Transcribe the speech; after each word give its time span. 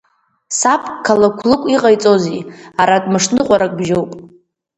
Саб 0.59 0.83
Калақәлықә 1.05 1.67
иҟаиҵози, 1.75 2.47
аратә 2.81 3.07
мышныҟәарак 3.13 3.73
бжьоуп. 3.79 4.11